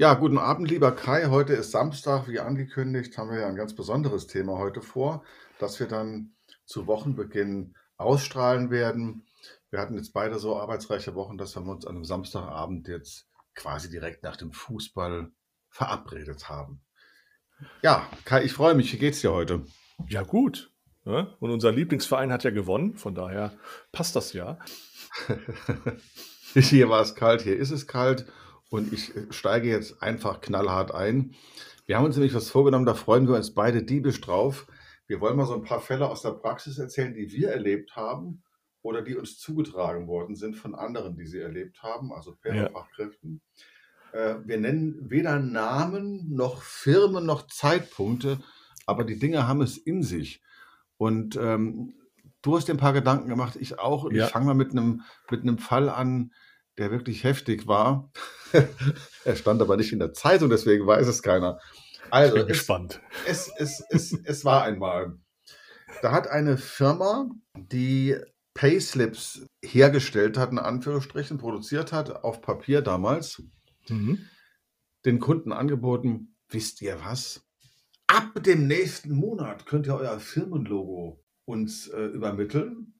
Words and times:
Ja, 0.00 0.14
guten 0.14 0.38
Abend, 0.38 0.70
lieber 0.70 0.92
Kai. 0.92 1.26
Heute 1.26 1.54
ist 1.54 1.72
Samstag. 1.72 2.28
Wie 2.28 2.38
angekündigt, 2.38 3.18
haben 3.18 3.32
wir 3.32 3.40
ja 3.40 3.48
ein 3.48 3.56
ganz 3.56 3.74
besonderes 3.74 4.28
Thema 4.28 4.56
heute 4.56 4.80
vor, 4.80 5.24
das 5.58 5.80
wir 5.80 5.88
dann 5.88 6.36
zu 6.66 6.86
Wochenbeginn 6.86 7.74
ausstrahlen 7.96 8.70
werden. 8.70 9.26
Wir 9.70 9.80
hatten 9.80 9.96
jetzt 9.96 10.12
beide 10.12 10.38
so 10.38 10.56
arbeitsreiche 10.56 11.16
Wochen, 11.16 11.36
dass 11.36 11.56
wir 11.56 11.62
uns 11.62 11.84
an 11.84 11.96
einem 11.96 12.04
Samstagabend 12.04 12.86
jetzt 12.86 13.26
quasi 13.56 13.90
direkt 13.90 14.22
nach 14.22 14.36
dem 14.36 14.52
Fußball 14.52 15.32
verabredet 15.68 16.48
haben. 16.48 16.80
Ja, 17.82 18.08
Kai, 18.24 18.44
ich 18.44 18.52
freue 18.52 18.76
mich. 18.76 18.92
Wie 18.92 18.98
geht's 18.98 19.20
dir 19.20 19.32
heute? 19.32 19.64
Ja, 20.06 20.22
gut. 20.22 20.70
Ne? 21.06 21.36
Und 21.40 21.50
unser 21.50 21.72
Lieblingsverein 21.72 22.32
hat 22.32 22.44
ja 22.44 22.50
gewonnen, 22.50 22.94
von 22.94 23.16
daher 23.16 23.52
passt 23.90 24.14
das 24.14 24.32
ja. 24.32 24.60
hier 26.54 26.88
war 26.88 27.00
es 27.00 27.16
kalt, 27.16 27.42
hier 27.42 27.56
ist 27.56 27.72
es 27.72 27.88
kalt 27.88 28.26
und 28.70 28.92
ich 28.92 29.14
äh, 29.16 29.26
steige 29.30 29.68
jetzt 29.68 30.02
einfach 30.02 30.40
knallhart 30.40 30.94
ein. 30.94 31.34
Wir 31.86 31.96
haben 31.96 32.04
uns 32.04 32.16
nämlich 32.16 32.34
was 32.34 32.50
vorgenommen, 32.50 32.86
da 32.86 32.94
freuen 32.94 33.28
wir 33.28 33.36
uns 33.36 33.54
beide 33.54 33.82
diebisch 33.82 34.20
drauf. 34.20 34.66
Wir 35.06 35.20
wollen 35.20 35.36
mal 35.36 35.46
so 35.46 35.54
ein 35.54 35.62
paar 35.62 35.80
Fälle 35.80 36.08
aus 36.08 36.22
der 36.22 36.32
Praxis 36.32 36.78
erzählen, 36.78 37.14
die 37.14 37.32
wir 37.32 37.50
erlebt 37.50 37.96
haben 37.96 38.42
oder 38.82 39.02
die 39.02 39.16
uns 39.16 39.38
zugetragen 39.38 40.06
worden 40.06 40.36
sind 40.36 40.54
von 40.54 40.74
anderen, 40.74 41.16
die 41.16 41.26
sie 41.26 41.40
erlebt 41.40 41.82
haben, 41.82 42.12
also 42.12 42.36
Fachkräften. 42.42 43.40
Ja. 44.12 44.18
Äh, 44.18 44.46
wir 44.46 44.58
nennen 44.58 45.10
weder 45.10 45.38
Namen 45.38 46.34
noch 46.34 46.62
Firmen 46.62 47.24
noch 47.24 47.46
Zeitpunkte, 47.46 48.38
aber 48.86 49.04
die 49.04 49.18
Dinge 49.18 49.48
haben 49.48 49.62
es 49.62 49.78
in 49.78 50.02
sich. 50.02 50.42
Und 50.96 51.36
ähm, 51.36 51.94
du 52.42 52.56
hast 52.56 52.68
dir 52.68 52.74
ein 52.74 52.78
paar 52.78 52.92
Gedanken 52.92 53.28
gemacht, 53.28 53.56
ich 53.58 53.78
auch. 53.78 54.10
Ja. 54.10 54.26
Ich 54.26 54.30
fange 54.30 54.46
mal 54.46 54.54
mit 54.54 54.72
einem, 54.72 55.02
mit 55.30 55.42
einem 55.42 55.58
Fall 55.58 55.88
an, 55.88 56.32
der 56.78 56.90
wirklich 56.90 57.24
heftig 57.24 57.66
war. 57.66 58.10
er 59.24 59.36
stand 59.36 59.60
aber 59.60 59.76
nicht 59.76 59.92
in 59.92 59.98
der 59.98 60.12
Zeitung, 60.12 60.48
deswegen 60.50 60.86
weiß 60.86 61.06
es 61.06 61.22
keiner. 61.22 61.58
Also, 62.10 62.36
ich 62.36 62.42
bin 62.42 62.50
es, 62.50 62.58
gespannt. 62.58 63.00
Es, 63.26 63.50
es, 63.58 63.84
es, 63.90 64.12
es 64.24 64.44
war 64.44 64.62
einmal. 64.62 65.18
Da 66.02 66.12
hat 66.12 66.28
eine 66.28 66.56
Firma, 66.56 67.30
die 67.54 68.16
Payslips 68.54 69.46
hergestellt 69.64 70.36
hat, 70.36 70.50
in 70.50 70.58
Anführungsstrichen, 70.58 71.38
produziert 71.38 71.92
hat, 71.92 72.24
auf 72.24 72.40
Papier 72.40 72.82
damals, 72.82 73.42
mhm. 73.88 74.26
den 75.04 75.18
Kunden 75.18 75.52
angeboten, 75.52 76.36
wisst 76.48 76.82
ihr 76.82 76.98
was? 77.04 77.44
Ab 78.06 78.42
dem 78.42 78.66
nächsten 78.66 79.14
Monat 79.14 79.66
könnt 79.66 79.86
ihr 79.86 79.94
euer 79.94 80.18
Firmenlogo 80.18 81.22
uns 81.44 81.88
äh, 81.88 82.06
übermitteln. 82.06 82.94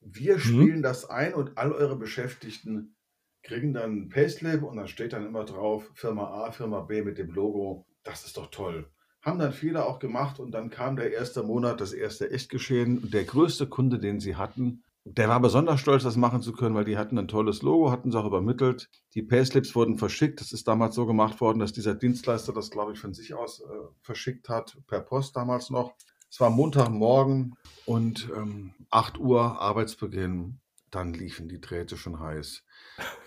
Wir 0.00 0.36
mhm. 0.36 0.40
spielen 0.40 0.78
mhm. 0.78 0.82
das 0.82 1.08
ein 1.08 1.34
und 1.34 1.58
all 1.58 1.72
eure 1.72 1.96
Beschäftigten 1.96 2.96
kriegen 3.44 3.72
dann 3.74 3.96
ein 3.96 4.08
Payslip 4.08 4.62
und 4.62 4.76
da 4.76 4.88
steht 4.88 5.12
dann 5.12 5.26
immer 5.26 5.44
drauf 5.44 5.88
Firma 5.94 6.44
A, 6.44 6.50
Firma 6.50 6.80
B 6.80 7.02
mit 7.02 7.18
dem 7.18 7.30
Logo. 7.30 7.86
Das 8.02 8.24
ist 8.24 8.36
doch 8.36 8.50
toll. 8.50 8.90
Haben 9.22 9.38
dann 9.38 9.52
viele 9.52 9.86
auch 9.86 10.00
gemacht 10.00 10.40
und 10.40 10.50
dann 10.50 10.70
kam 10.70 10.96
der 10.96 11.12
erste 11.12 11.42
Monat, 11.42 11.80
das 11.80 11.92
erste 11.92 12.30
Echtgeschehen. 12.30 13.10
Der 13.10 13.24
größte 13.24 13.68
Kunde, 13.68 13.98
den 13.98 14.18
sie 14.20 14.36
hatten, 14.36 14.82
der 15.06 15.28
war 15.28 15.40
besonders 15.40 15.80
stolz, 15.80 16.02
das 16.02 16.16
machen 16.16 16.40
zu 16.40 16.52
können, 16.52 16.74
weil 16.74 16.86
die 16.86 16.96
hatten 16.96 17.18
ein 17.18 17.28
tolles 17.28 17.60
Logo, 17.60 17.90
hatten 17.90 18.08
es 18.08 18.14
auch 18.14 18.24
übermittelt. 18.24 18.88
Die 19.14 19.22
Payslips 19.22 19.74
wurden 19.74 19.98
verschickt. 19.98 20.40
Das 20.40 20.52
ist 20.52 20.66
damals 20.66 20.94
so 20.94 21.04
gemacht 21.04 21.42
worden, 21.42 21.58
dass 21.58 21.72
dieser 21.72 21.94
Dienstleister 21.94 22.54
das, 22.54 22.70
glaube 22.70 22.92
ich, 22.92 22.98
von 22.98 23.12
sich 23.12 23.34
aus 23.34 23.60
äh, 23.60 23.64
verschickt 24.00 24.48
hat, 24.48 24.78
per 24.86 25.00
Post 25.00 25.36
damals 25.36 25.68
noch. 25.68 25.94
Es 26.30 26.40
war 26.40 26.48
Montagmorgen 26.48 27.54
und 27.84 28.30
ähm, 28.34 28.72
8 28.90 29.18
Uhr 29.18 29.60
Arbeitsbeginn. 29.60 30.58
Dann 30.94 31.12
liefen 31.12 31.48
die 31.48 31.60
Drähte 31.60 31.96
schon 31.96 32.20
heiß. 32.20 32.62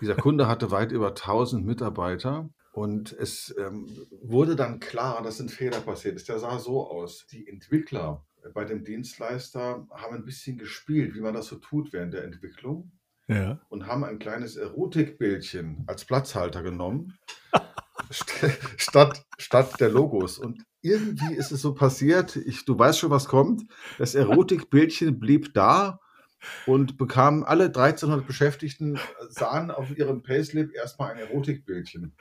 Dieser 0.00 0.14
Kunde 0.14 0.48
hatte 0.48 0.70
weit 0.70 0.92
über 0.92 1.08
1000 1.08 1.66
Mitarbeiter 1.66 2.48
und 2.72 3.12
es 3.12 3.54
ähm, 3.58 3.88
wurde 4.22 4.56
dann 4.56 4.80
klar, 4.80 5.22
dass 5.22 5.40
ein 5.40 5.48
Fehler 5.48 5.80
passiert 5.80 6.16
ist. 6.16 6.28
Der 6.28 6.38
sah 6.38 6.58
so 6.58 6.88
aus. 6.88 7.26
Die 7.30 7.46
Entwickler 7.46 8.24
bei 8.54 8.64
dem 8.64 8.84
Dienstleister 8.84 9.86
haben 9.90 10.14
ein 10.14 10.24
bisschen 10.24 10.58
gespielt, 10.58 11.14
wie 11.14 11.20
man 11.20 11.34
das 11.34 11.46
so 11.46 11.56
tut 11.56 11.92
während 11.92 12.14
der 12.14 12.24
Entwicklung. 12.24 12.92
Ja. 13.26 13.60
Und 13.68 13.86
haben 13.86 14.04
ein 14.04 14.18
kleines 14.18 14.56
Erotikbildchen 14.56 15.84
als 15.86 16.06
Platzhalter 16.06 16.62
genommen, 16.62 17.18
statt, 18.10 19.26
statt 19.36 19.78
der 19.80 19.90
Logos. 19.90 20.38
Und 20.38 20.64
irgendwie 20.80 21.34
ist 21.34 21.52
es 21.52 21.60
so 21.60 21.74
passiert, 21.74 22.36
ich, 22.36 22.64
du 22.64 22.78
weißt 22.78 23.00
schon, 23.00 23.10
was 23.10 23.26
kommt. 23.26 23.64
Das 23.98 24.14
Erotikbildchen 24.14 25.18
blieb 25.18 25.52
da 25.52 26.00
und 26.66 26.98
bekamen 26.98 27.44
alle 27.44 27.66
1300 27.66 28.26
Beschäftigten, 28.26 28.96
äh, 28.96 28.98
sahen 29.30 29.70
auf 29.70 29.96
ihrem 29.96 30.22
Payslip 30.22 30.74
erstmal 30.74 31.12
ein 31.12 31.18
Erotikbildchen. 31.18 32.14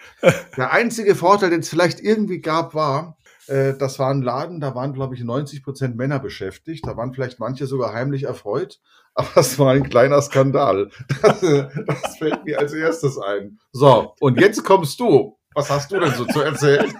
Der 0.57 0.71
einzige 0.71 1.15
Vorteil, 1.15 1.49
den 1.49 1.61
es 1.61 1.69
vielleicht 1.69 1.99
irgendwie 1.99 2.39
gab, 2.39 2.73
war, 2.73 3.17
äh, 3.47 3.73
das 3.77 3.97
war 3.99 4.11
ein 4.11 4.21
Laden, 4.21 4.59
da 4.59 4.75
waren, 4.75 4.93
glaube 4.93 5.15
ich, 5.15 5.23
90 5.23 5.63
Prozent 5.63 5.95
Männer 5.95 6.19
beschäftigt. 6.19 6.85
Da 6.85 6.97
waren 6.97 7.13
vielleicht 7.13 7.39
manche 7.39 7.65
sogar 7.65 7.93
heimlich 7.93 8.23
erfreut, 8.23 8.79
aber 9.13 9.37
es 9.37 9.57
war 9.57 9.73
ein 9.73 9.89
kleiner 9.89 10.21
Skandal. 10.21 10.89
Das, 11.21 11.43
äh, 11.43 11.67
das 11.85 12.17
fällt 12.17 12.45
mir 12.45 12.59
als 12.59 12.73
erstes 12.73 13.17
ein. 13.17 13.59
So, 13.71 14.13
und 14.19 14.39
jetzt 14.39 14.63
kommst 14.63 14.99
du. 14.99 15.37
Was 15.55 15.69
hast 15.71 15.91
du 15.91 15.99
denn 15.99 16.13
so 16.13 16.25
zu 16.25 16.41
erzählen? 16.41 16.93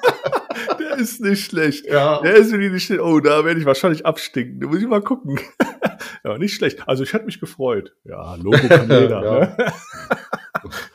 Der 0.80 0.98
ist 0.98 1.22
nicht 1.22 1.46
schlecht. 1.46 1.86
Ja. 1.86 2.22
Der 2.22 2.36
ist 2.36 2.52
wirklich 2.52 2.72
nicht 2.72 2.86
schlecht. 2.86 3.02
Oh, 3.02 3.20
da 3.20 3.46
werde 3.46 3.60
ich 3.60 3.66
wahrscheinlich 3.66 4.06
abstinken. 4.06 4.60
Da 4.60 4.68
muss 4.68 4.80
ich 4.80 4.88
mal 4.88 5.02
gucken. 5.02 5.40
Ja, 6.28 6.38
nicht 6.38 6.56
schlecht. 6.56 6.86
Also 6.90 7.04
ich 7.04 7.14
hätte 7.14 7.26
mich 7.26 7.40
gefreut. 7.40 7.96
Ja, 8.04 8.36
Logo 8.36 8.58
kann 8.68 8.90
jeder. 8.90 9.24
ja. 9.24 9.40
ne? 9.40 9.74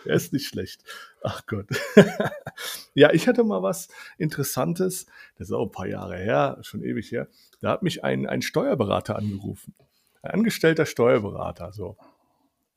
Er 0.05 0.17
ist 0.17 0.33
nicht 0.33 0.49
schlecht. 0.49 0.83
Ach 1.23 1.47
Gott. 1.47 1.69
ja, 2.95 3.13
ich 3.13 3.29
hatte 3.29 3.45
mal 3.45 3.63
was 3.63 3.89
Interessantes. 4.19 5.07
Das 5.39 5.49
ist 5.49 5.55
auch 5.55 5.67
ein 5.67 5.71
paar 5.71 5.87
Jahre 5.87 6.19
her, 6.19 6.59
schon 6.63 6.83
ewig 6.83 7.11
her. 7.13 7.29
Da 7.61 7.71
hat 7.71 7.83
mich 7.83 8.05
ein, 8.05 8.27
ein 8.27 8.43
Steuerberater 8.43 9.17
angerufen. 9.17 9.73
Ein 10.21 10.33
angestellter 10.33 10.85
Steuerberater. 10.85 11.73
So. 11.73 11.97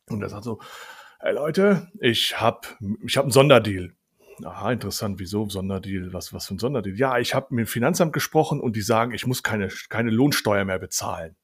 Und 0.08 0.22
er 0.22 0.30
sagt 0.30 0.44
so, 0.46 0.62
hey 1.20 1.34
Leute, 1.34 1.92
ich 2.00 2.40
habe 2.40 2.68
ich 3.06 3.18
hab 3.18 3.26
einen 3.26 3.32
Sonderdeal. 3.32 3.92
Aha, 4.44 4.72
interessant. 4.72 5.20
Wieso 5.20 5.50
Sonderdeal? 5.50 6.14
Was, 6.14 6.32
was 6.32 6.48
für 6.48 6.54
ein 6.54 6.60
Sonderdeal? 6.60 6.96
Ja, 6.96 7.18
ich 7.18 7.34
habe 7.34 7.48
mit 7.50 7.66
dem 7.66 7.68
Finanzamt 7.68 8.14
gesprochen 8.14 8.62
und 8.62 8.76
die 8.76 8.82
sagen, 8.82 9.12
ich 9.14 9.26
muss 9.26 9.44
keine, 9.44 9.70
keine 9.90 10.12
Lohnsteuer 10.12 10.64
mehr 10.64 10.80
bezahlen. 10.80 11.36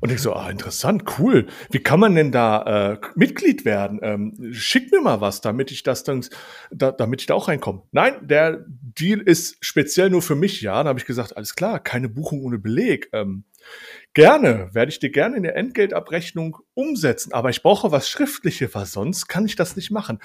Und 0.00 0.10
ich 0.10 0.20
so, 0.20 0.34
ah, 0.34 0.50
interessant, 0.50 1.04
cool. 1.18 1.46
Wie 1.70 1.78
kann 1.78 2.00
man 2.00 2.16
denn 2.16 2.32
da 2.32 2.94
äh, 2.94 2.98
Mitglied 3.14 3.64
werden? 3.64 4.00
Ähm, 4.02 4.52
schick 4.52 4.90
mir 4.90 5.00
mal 5.00 5.20
was, 5.20 5.40
damit 5.40 5.70
ich 5.70 5.84
das 5.84 6.02
dann, 6.02 6.26
da, 6.72 6.90
damit 6.90 7.20
ich 7.20 7.28
da 7.28 7.34
auch 7.34 7.46
reinkomme. 7.46 7.82
Nein, 7.92 8.16
der 8.20 8.64
Deal 8.66 9.20
ist 9.20 9.58
speziell 9.60 10.10
nur 10.10 10.20
für 10.20 10.34
mich, 10.34 10.60
ja. 10.60 10.74
Dann 10.78 10.88
habe 10.88 10.98
ich 10.98 11.06
gesagt, 11.06 11.36
alles 11.36 11.54
klar, 11.54 11.78
keine 11.78 12.08
Buchung 12.08 12.42
ohne 12.42 12.58
Beleg. 12.58 13.10
Ähm, 13.12 13.44
gerne, 14.12 14.70
werde 14.72 14.90
ich 14.90 14.98
dir 14.98 15.10
gerne 15.10 15.36
in 15.36 15.44
der 15.44 15.54
Entgeltabrechnung 15.54 16.58
umsetzen, 16.74 17.32
aber 17.32 17.50
ich 17.50 17.62
brauche 17.62 17.92
was 17.92 18.08
Schriftliches, 18.08 18.74
weil 18.74 18.86
sonst 18.86 19.28
kann 19.28 19.46
ich 19.46 19.54
das 19.54 19.76
nicht 19.76 19.92
machen 19.92 20.18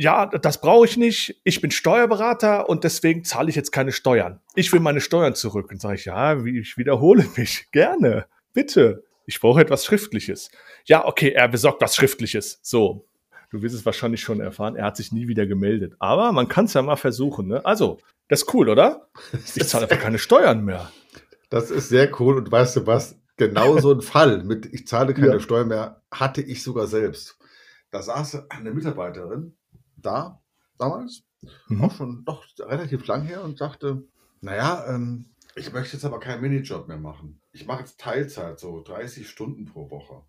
ja, 0.00 0.24
das 0.24 0.62
brauche 0.62 0.86
ich 0.86 0.96
nicht. 0.96 1.42
Ich 1.44 1.60
bin 1.60 1.70
Steuerberater 1.70 2.70
und 2.70 2.84
deswegen 2.84 3.22
zahle 3.22 3.50
ich 3.50 3.54
jetzt 3.54 3.70
keine 3.70 3.92
Steuern. 3.92 4.40
Ich 4.54 4.72
will 4.72 4.80
meine 4.80 5.02
Steuern 5.02 5.34
zurück. 5.34 5.70
Und 5.70 5.78
sage 5.78 5.96
ich, 5.96 6.06
ja, 6.06 6.42
ich 6.42 6.78
wiederhole 6.78 7.26
mich. 7.36 7.66
Gerne. 7.72 8.24
Bitte. 8.54 9.04
Ich 9.26 9.38
brauche 9.40 9.60
etwas 9.60 9.84
Schriftliches. 9.84 10.50
Ja, 10.86 11.04
okay, 11.04 11.32
er 11.32 11.48
besorgt 11.48 11.82
was 11.82 11.94
Schriftliches. 11.94 12.60
So. 12.62 13.04
Du 13.50 13.60
wirst 13.60 13.74
es 13.74 13.84
wahrscheinlich 13.84 14.22
schon 14.22 14.40
erfahren. 14.40 14.74
Er 14.74 14.86
hat 14.86 14.96
sich 14.96 15.12
nie 15.12 15.28
wieder 15.28 15.46
gemeldet. 15.46 15.96
Aber 15.98 16.32
man 16.32 16.48
kann 16.48 16.64
es 16.64 16.72
ja 16.72 16.80
mal 16.80 16.96
versuchen. 16.96 17.48
Ne? 17.48 17.62
Also, 17.66 17.98
das 18.28 18.40
ist 18.40 18.54
cool, 18.54 18.70
oder? 18.70 19.10
Ich 19.54 19.68
zahle 19.68 19.84
einfach 19.84 20.02
keine 20.02 20.18
Steuern 20.18 20.64
mehr. 20.64 20.90
Das 21.50 21.70
ist 21.70 21.90
sehr 21.90 22.10
cool. 22.18 22.38
Und 22.38 22.50
weißt 22.50 22.76
du 22.76 22.86
was? 22.86 23.16
Genau 23.36 23.78
so 23.78 23.92
ein 23.92 24.00
Fall 24.00 24.44
mit 24.44 24.64
ich 24.72 24.86
zahle 24.86 25.12
keine 25.12 25.34
ja. 25.34 25.40
Steuern 25.40 25.68
mehr 25.68 26.00
hatte 26.10 26.40
ich 26.40 26.62
sogar 26.62 26.86
selbst. 26.86 27.36
Da 27.90 28.00
saß 28.00 28.48
eine 28.48 28.70
Mitarbeiterin 28.70 29.56
da 30.02 30.42
damals, 30.78 31.24
mhm. 31.68 31.84
auch 31.84 31.94
schon 31.94 32.24
doch 32.24 32.46
relativ 32.58 33.06
lang 33.06 33.22
her 33.22 33.44
und 33.44 33.58
sagte, 33.58 34.02
naja, 34.40 34.86
ähm, 34.88 35.26
ich 35.54 35.72
möchte 35.72 35.96
jetzt 35.96 36.04
aber 36.04 36.20
keinen 36.20 36.40
Minijob 36.40 36.88
mehr 36.88 36.98
machen. 36.98 37.40
Ich 37.52 37.66
mache 37.66 37.80
jetzt 37.80 38.00
Teilzeit, 38.00 38.58
so 38.58 38.82
30 38.82 39.28
Stunden 39.28 39.66
pro 39.66 39.90
Woche. 39.90 40.22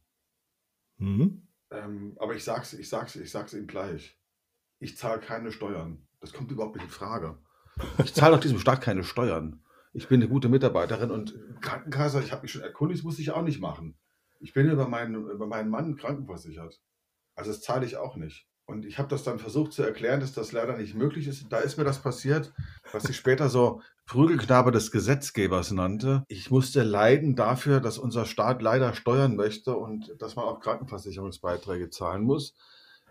Mhm. 0.97 1.47
Ähm, 1.69 2.17
aber 2.19 2.35
ich 2.35 2.43
sag's, 2.43 2.73
ich 2.73 2.89
sag's, 2.89 3.15
ich 3.15 3.31
sag's 3.31 3.53
Ihnen 3.53 3.67
gleich. 3.67 4.19
Ich 4.79 4.97
zahle 4.97 5.19
keine 5.19 5.51
Steuern. 5.51 6.07
Das 6.19 6.33
kommt 6.33 6.51
überhaupt 6.51 6.75
nicht 6.75 6.85
in 6.85 6.91
Frage. 6.91 7.37
Ich 8.03 8.13
zahle 8.13 8.35
auf 8.35 8.41
diesem 8.41 8.59
Staat 8.59 8.81
keine 8.81 9.03
Steuern. 9.03 9.63
Ich 9.93 10.07
bin 10.07 10.21
eine 10.21 10.29
gute 10.29 10.49
Mitarbeiterin 10.49 11.11
und 11.11 11.37
Krankenkasse, 11.61 12.21
ich 12.21 12.31
habe 12.31 12.43
mich 12.43 12.51
schon 12.51 12.61
erkundigt, 12.61 12.99
das 12.99 13.05
muss 13.05 13.19
ich 13.19 13.31
auch 13.31 13.43
nicht 13.43 13.59
machen. 13.59 13.97
Ich 14.39 14.53
bin 14.53 14.69
über 14.69 14.87
meinen, 14.87 15.15
über 15.29 15.47
meinen 15.47 15.69
Mann 15.69 15.95
krankenversichert. 15.95 16.81
Also 17.35 17.51
das 17.51 17.61
zahle 17.61 17.85
ich 17.85 17.97
auch 17.97 18.15
nicht. 18.15 18.47
Und 18.71 18.85
ich 18.85 18.97
habe 18.97 19.09
das 19.09 19.23
dann 19.23 19.37
versucht 19.37 19.73
zu 19.73 19.83
erklären, 19.83 20.21
dass 20.21 20.33
das 20.33 20.53
leider 20.53 20.77
nicht 20.77 20.95
möglich 20.95 21.27
ist. 21.27 21.45
Da 21.49 21.59
ist 21.59 21.77
mir 21.77 21.83
das 21.83 22.01
passiert, 22.01 22.53
was 22.93 23.09
ich 23.09 23.17
später 23.17 23.49
so 23.49 23.81
Prügelknabe 24.05 24.71
des 24.71 24.91
Gesetzgebers 24.91 25.71
nannte. 25.71 26.23
Ich 26.29 26.51
musste 26.51 26.81
leiden 26.81 27.35
dafür, 27.35 27.81
dass 27.81 27.97
unser 27.97 28.25
Staat 28.25 28.61
leider 28.61 28.93
steuern 28.93 29.35
möchte 29.35 29.75
und 29.75 30.15
dass 30.19 30.37
man 30.37 30.45
auch 30.45 30.61
Krankenversicherungsbeiträge 30.61 31.89
zahlen 31.89 32.23
muss. 32.23 32.55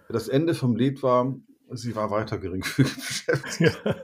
Das 0.09 0.29
Ende 0.29 0.55
vom 0.55 0.77
Lied 0.77 1.03
war, 1.03 1.35
Sie 1.73 1.95
war 1.95 2.11
weiter 2.11 2.39
geringfügig 2.39 2.97
beschäftigt. 2.97 3.61
Ja. 3.85 3.95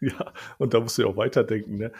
ja, 0.00 0.32
und 0.58 0.74
da 0.74 0.80
musst 0.80 0.98
du 0.98 1.02
ja 1.02 1.08
auch 1.08 1.16
weiterdenken, 1.16 1.76
ne? 1.76 1.92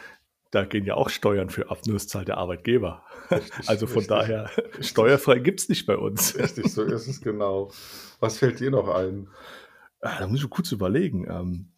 Da 0.53 0.65
gehen 0.65 0.85
ja 0.85 0.93
auch 0.93 1.09
Steuern 1.09 1.49
für 1.49 1.71
ab, 1.71 1.79
nur 1.87 1.95
es 1.95 2.07
zahlt 2.07 2.27
der 2.27 2.37
Arbeitgeber. 2.37 3.03
Richtig, 3.31 3.67
also 3.67 3.87
von 3.87 4.03
richtig. 4.03 4.07
daher, 4.15 4.51
steuerfrei 4.81 5.39
gibt 5.39 5.61
es 5.61 5.67
nicht 5.67 5.87
bei 5.87 5.97
uns. 5.97 6.37
Richtig, 6.37 6.71
so 6.71 6.83
ist 6.83 7.07
es 7.07 7.21
genau. 7.21 7.71
Was 8.19 8.37
fällt 8.37 8.59
dir 8.59 8.69
noch 8.69 8.87
ein? 8.87 9.29
Ah, 9.99 10.19
da 10.19 10.27
muss 10.27 10.43
ich 10.43 10.49
kurz 10.51 10.71
überlegen. 10.71 11.25
Ähm, 11.27 11.71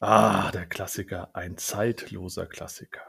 ah, 0.00 0.50
der 0.52 0.64
Klassiker, 0.64 1.28
ein 1.34 1.58
zeitloser 1.58 2.46
Klassiker. 2.46 3.02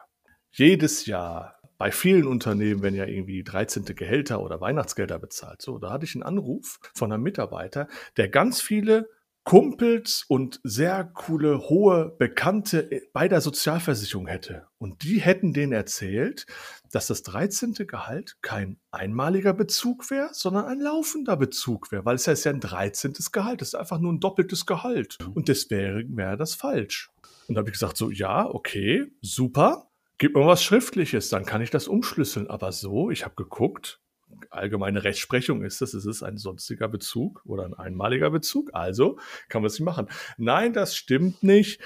Jedes 0.52 1.06
Jahr 1.06 1.62
bei 1.78 1.90
vielen 1.90 2.28
Unternehmen 2.28 2.82
werden 2.82 2.96
ja 2.96 3.06
irgendwie 3.06 3.46
13. 3.46 3.86
Gehälter 3.86 4.42
oder 4.42 4.60
Weihnachtsgelder 4.60 5.18
bezahlt. 5.18 5.62
So, 5.62 5.78
da 5.78 5.92
hatte 5.92 6.04
ich 6.04 6.14
einen 6.14 6.24
Anruf 6.24 6.82
von 6.94 7.14
einem 7.14 7.24
Mitarbeiter, 7.24 7.88
der 8.18 8.28
ganz 8.28 8.60
viele 8.60 9.08
Kumpels 9.48 10.26
und 10.28 10.60
sehr 10.66 11.06
coole, 11.06 11.70
hohe 11.70 12.14
Bekannte 12.20 12.90
bei 13.14 13.30
der 13.30 13.40
Sozialversicherung 13.40 14.28
hätte. 14.28 14.68
Und 14.78 15.04
die 15.04 15.22
hätten 15.22 15.54
denen 15.54 15.72
erzählt, 15.72 16.46
dass 16.92 17.08
das 17.08 17.24
13. 17.24 17.74
Gehalt 17.88 18.36
kein 18.42 18.78
einmaliger 18.92 19.54
Bezug 19.54 20.12
wäre, 20.12 20.32
sondern 20.34 20.66
ein 20.66 20.82
laufender 20.82 21.38
Bezug 21.38 21.94
wäre, 21.94 22.04
weil 22.04 22.16
es 22.16 22.26
ja 22.26 22.34
ist 22.34 22.44
ja 22.44 22.52
ein 22.52 22.60
13. 22.60 23.14
Gehalt, 23.32 23.62
das 23.62 23.70
ist 23.70 23.76
einfach 23.76 24.00
nur 24.00 24.12
ein 24.12 24.20
doppeltes 24.20 24.66
Gehalt. 24.66 25.18
Und 25.34 25.48
deswegen 25.48 26.18
wäre 26.18 26.36
das 26.36 26.54
falsch. 26.54 27.10
Und 27.48 27.56
da 27.56 27.60
habe 27.60 27.70
ich 27.70 27.76
gesagt, 27.76 27.96
so, 27.96 28.12
ja, 28.12 28.46
okay, 28.50 29.06
super, 29.22 29.90
gib 30.18 30.36
mir 30.36 30.46
was 30.46 30.62
Schriftliches, 30.62 31.30
dann 31.30 31.46
kann 31.46 31.62
ich 31.62 31.70
das 31.70 31.88
umschlüsseln. 31.88 32.50
Aber 32.50 32.74
so, 32.74 33.12
ich 33.12 33.24
habe 33.24 33.36
geguckt, 33.36 34.02
allgemeine 34.50 35.04
Rechtsprechung 35.04 35.64
ist 35.64 35.82
das, 35.82 35.94
es 35.94 36.06
ist 36.06 36.24
ein 36.24 36.38
sonstiger 36.38 36.88
Bezug 36.88 37.42
oder 37.46 37.66
ein 37.66 37.74
einmaliger 37.74 38.30
Bezug, 38.30 38.72
also 38.74 39.18
kann 39.50 39.62
man 39.62 39.68
es 39.68 39.80
nicht 39.80 39.86
machen. 39.86 40.08
Nein, 40.38 40.74
das 40.74 40.96
stimmt 40.96 41.44
nicht. 41.44 41.82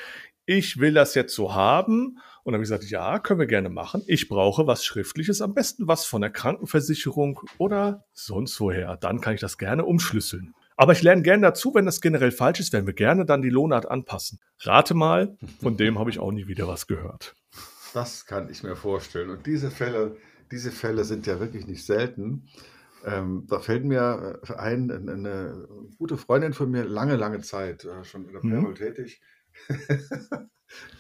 Ich 0.46 0.80
will 0.80 0.94
das 0.94 1.16
jetzt 1.16 1.36
so 1.36 1.54
haben. 1.54 2.18
Und 2.44 2.54
dann 2.54 2.56
habe 2.56 2.64
ich 2.64 2.70
gesagt, 2.70 2.90
ja, 2.90 3.20
können 3.20 3.40
wir 3.40 3.48
gerne 3.48 3.70
machen. 3.70 4.04
Ich 4.08 4.28
brauche 4.28 4.66
was 4.66 4.84
Schriftliches, 4.84 5.42
am 5.42 5.54
besten 5.54 5.88
was 5.88 6.06
von 6.06 6.22
der 6.22 6.32
Krankenversicherung 6.32 7.40
oder 7.58 8.06
sonst 8.14 8.60
woher. 8.60 8.98
Dann 8.98 9.22
kann 9.22 9.36
ich 9.36 9.42
das 9.42 9.58
gerne 9.58 9.86
umschlüsseln. 9.86 10.56
Aber 10.76 10.94
ich 10.94 11.04
lerne 11.04 11.22
gerne 11.22 11.44
dazu, 11.44 11.76
wenn 11.76 11.86
das 11.86 12.02
generell 12.02 12.32
falsch 12.32 12.60
ist, 12.60 12.74
werden 12.74 12.88
wir 12.88 12.96
gerne 12.96 13.26
dann 13.26 13.44
die 13.44 13.50
Lohnart 13.50 13.90
anpassen. 13.90 14.40
Rate 14.62 14.96
mal, 14.96 15.38
von 15.62 15.78
dem 15.78 16.00
habe 16.00 16.10
ich 16.10 16.18
auch 16.18 16.32
nie 16.32 16.48
wieder 16.48 16.68
was 16.68 16.88
gehört. 16.88 17.36
Das 17.94 18.26
kann 18.26 18.50
ich 18.50 18.64
mir 18.64 18.76
vorstellen. 18.76 19.30
Und 19.30 19.46
diese 19.46 19.70
Fälle, 19.70 20.16
diese 20.52 20.72
Fälle 20.72 21.04
sind 21.06 21.28
ja 21.28 21.40
wirklich 21.40 21.68
nicht 21.68 21.86
selten. 21.86 22.48
Ähm, 23.04 23.46
da 23.48 23.60
fällt 23.60 23.84
mir 23.84 24.40
äh, 24.48 24.54
ein, 24.56 24.92
eine 24.92 25.68
gute 25.98 26.18
Freundin 26.18 26.54
von 26.54 26.70
mir, 26.70 26.84
lange, 26.84 27.16
lange 27.16 27.42
Zeit, 27.42 27.86
äh, 27.86 28.04
schon 28.04 28.26
in 28.28 28.34
der 28.34 28.42
Payroll 28.42 28.72
mhm. 28.72 28.76
tätig. 28.76 29.22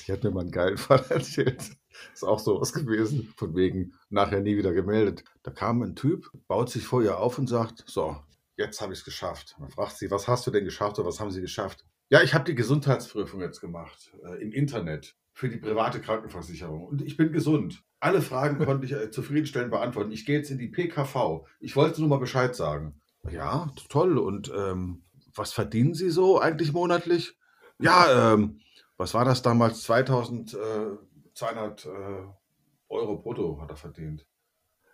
die 0.07 0.11
hat 0.11 0.23
mir 0.23 0.31
mal 0.31 0.41
einen 0.41 0.51
geilen 0.51 0.77
Fall 0.77 1.03
erzählt. 1.09 1.61
Ist 2.13 2.23
auch 2.23 2.39
sowas 2.39 2.73
gewesen, 2.73 3.31
von 3.37 3.55
wegen 3.55 3.93
nachher 4.09 4.39
nie 4.39 4.57
wieder 4.57 4.73
gemeldet. 4.73 5.23
Da 5.43 5.51
kam 5.51 5.81
ein 5.83 5.95
Typ, 5.95 6.31
baut 6.47 6.69
sich 6.69 6.87
vor 6.87 7.03
ihr 7.03 7.19
auf 7.19 7.37
und 7.37 7.47
sagt: 7.47 7.83
So, 7.85 8.17
jetzt 8.57 8.81
habe 8.81 8.93
ich 8.93 8.99
es 8.99 9.05
geschafft. 9.05 9.55
Man 9.59 9.69
fragt 9.69 9.97
sie: 9.97 10.09
Was 10.09 10.27
hast 10.27 10.47
du 10.47 10.51
denn 10.51 10.65
geschafft 10.65 10.97
oder 10.97 11.07
was 11.07 11.19
haben 11.19 11.31
sie 11.31 11.41
geschafft? 11.41 11.85
Ja, 12.09 12.21
ich 12.23 12.33
habe 12.33 12.45
die 12.45 12.55
Gesundheitsprüfung 12.55 13.41
jetzt 13.41 13.61
gemacht 13.61 14.11
äh, 14.25 14.41
im 14.41 14.51
Internet 14.51 15.15
für 15.41 15.49
die 15.49 15.57
private 15.57 15.99
Krankenversicherung 15.99 16.85
und 16.85 17.01
ich 17.01 17.17
bin 17.17 17.31
gesund. 17.31 17.83
Alle 17.99 18.21
Fragen 18.21 18.59
konnte 18.65 18.85
ich 18.85 18.91
äh, 18.91 19.09
zufriedenstellend 19.09 19.71
beantworten. 19.71 20.11
Ich 20.11 20.27
gehe 20.27 20.37
jetzt 20.37 20.51
in 20.51 20.59
die 20.59 20.67
PKV. 20.67 21.47
Ich 21.59 21.75
wollte 21.75 21.99
nur 21.99 22.11
mal 22.11 22.19
Bescheid 22.19 22.55
sagen. 22.55 23.01
Ja, 23.27 23.73
toll. 23.89 24.19
Und 24.19 24.51
ähm, 24.55 25.01
was 25.33 25.51
verdienen 25.51 25.95
Sie 25.95 26.11
so 26.11 26.39
eigentlich 26.39 26.73
monatlich? 26.73 27.39
Ja, 27.79 28.33
ähm, 28.33 28.59
was 28.97 29.15
war 29.15 29.25
das 29.25 29.41
damals? 29.41 29.81
2200 29.81 30.53
äh, 30.53 31.89
äh, 31.89 32.27
Euro 32.89 33.17
brutto 33.17 33.59
hat 33.59 33.71
er 33.71 33.77
verdient. 33.77 34.27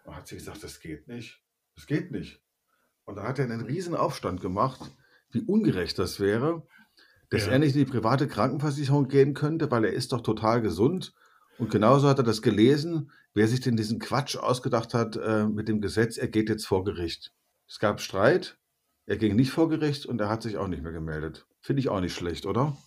Da 0.06 0.16
hat 0.16 0.30
sie 0.30 0.36
gesagt, 0.36 0.64
das 0.64 0.80
geht 0.80 1.10
nicht. 1.10 1.44
Das 1.76 1.88
geht 1.88 2.12
nicht. 2.12 2.42
Und 3.04 3.18
dann 3.18 3.28
hat 3.28 3.38
er 3.38 3.44
einen 3.44 3.66
riesen 3.66 3.96
Aufstand 3.96 4.40
gemacht, 4.40 4.80
wie 5.30 5.42
ungerecht 5.42 6.00
das 6.00 6.22
wäre, 6.22 6.66
dass 7.30 7.46
ja. 7.46 7.54
er 7.54 7.60
nicht 7.60 7.76
in 7.76 7.86
die 7.86 7.92
private 7.92 8.28
Krankenversicherung 8.28 9.08
gehen 9.08 9.34
könnte, 9.34 9.70
weil 9.72 9.86
er 9.86 9.94
ist 9.94 10.12
doch 10.12 10.22
total 10.22 10.62
gesund. 10.62 11.14
Und 11.58 11.72
genauso 11.72 12.08
hat 12.08 12.20
er 12.20 12.24
das 12.24 12.42
gelesen, 12.42 13.12
wer 13.34 13.48
sich 13.48 13.62
denn 13.62 13.78
diesen 13.78 14.00
Quatsch 14.00 14.38
ausgedacht 14.38 14.94
hat 14.94 15.18
äh, 15.18 15.46
mit 15.46 15.68
dem 15.68 15.82
Gesetz, 15.82 16.18
er 16.18 16.28
geht 16.28 16.50
jetzt 16.50 16.68
vor 16.68 16.84
Gericht. 16.84 17.34
Es 17.68 17.80
gab 17.80 18.00
Streit, 18.00 18.58
er 19.06 19.18
ging 19.18 19.36
nicht 19.36 19.52
vor 19.52 19.70
Gericht 19.70 20.06
und 20.06 20.22
er 20.22 20.30
hat 20.30 20.44
sich 20.44 20.58
auch 20.58 20.68
nicht 20.68 20.84
mehr 20.84 20.92
gemeldet. 20.92 21.46
Finde 21.60 21.80
ich 21.80 21.90
auch 21.90 22.00
nicht 22.00 22.16
schlecht, 22.16 22.46
oder? 22.46 22.78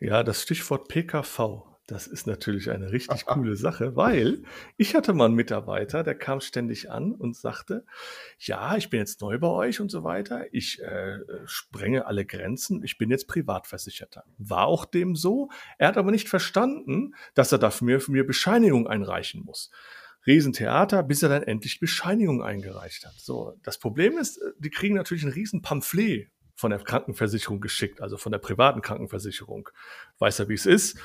Ja, 0.00 0.22
das 0.22 0.42
Stichwort 0.42 0.88
PKV. 0.88 1.73
Das 1.86 2.06
ist 2.06 2.26
natürlich 2.26 2.70
eine 2.70 2.92
richtig 2.92 3.26
coole 3.26 3.56
Sache, 3.56 3.94
weil 3.94 4.42
ich 4.76 4.94
hatte 4.94 5.12
mal 5.12 5.26
einen 5.26 5.34
Mitarbeiter, 5.34 6.02
der 6.02 6.14
kam 6.14 6.40
ständig 6.40 6.90
an 6.90 7.12
und 7.12 7.36
sagte, 7.36 7.84
ja, 8.38 8.76
ich 8.76 8.88
bin 8.88 9.00
jetzt 9.00 9.20
neu 9.20 9.38
bei 9.38 9.48
euch 9.48 9.80
und 9.80 9.90
so 9.90 10.02
weiter, 10.02 10.46
ich 10.52 10.80
äh, 10.82 11.18
sprenge 11.44 12.06
alle 12.06 12.24
Grenzen, 12.24 12.82
ich 12.82 12.96
bin 12.96 13.10
jetzt 13.10 13.28
Privatversicherter. 13.28 14.24
War 14.38 14.66
auch 14.66 14.86
dem 14.86 15.14
so, 15.14 15.50
er 15.76 15.88
hat 15.88 15.98
aber 15.98 16.10
nicht 16.10 16.28
verstanden, 16.28 17.14
dass 17.34 17.52
er 17.52 17.58
dafür 17.58 18.00
für 18.00 18.12
mir 18.12 18.26
Bescheinigung 18.26 18.86
einreichen 18.86 19.42
muss. 19.44 19.70
Riesentheater, 20.26 21.02
bis 21.02 21.22
er 21.22 21.28
dann 21.28 21.42
endlich 21.42 21.80
Bescheinigung 21.80 22.42
eingereicht 22.42 23.04
hat. 23.04 23.14
So, 23.18 23.58
das 23.62 23.78
Problem 23.78 24.16
ist, 24.16 24.40
die 24.58 24.70
kriegen 24.70 24.94
natürlich 24.94 25.24
ein 25.24 25.32
riesen 25.32 25.60
Pamphlet 25.60 26.30
von 26.56 26.70
der 26.70 26.78
Krankenversicherung 26.78 27.60
geschickt, 27.60 28.00
also 28.00 28.16
von 28.16 28.32
der 28.32 28.38
privaten 28.38 28.80
Krankenversicherung. 28.80 29.68
Weiß 30.18 30.38
er, 30.38 30.48
wie 30.48 30.54
es 30.54 30.66
ist? 30.66 30.98